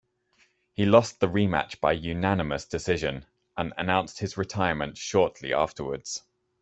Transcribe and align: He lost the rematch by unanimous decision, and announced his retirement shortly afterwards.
He 0.73 0.83
lost 0.87 1.19
the 1.19 1.27
rematch 1.27 1.79
by 1.79 1.91
unanimous 1.91 2.65
decision, 2.65 3.27
and 3.55 3.71
announced 3.77 4.17
his 4.17 4.35
retirement 4.35 4.97
shortly 4.97 5.53
afterwards. 5.53 6.23